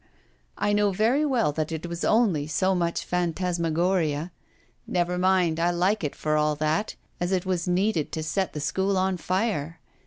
[0.57, 4.31] I know very well that it was only so much phantasmagoria.
[4.87, 8.59] Never mind, I like it for all that, as it was needed to set the
[8.61, 9.79] School on fire.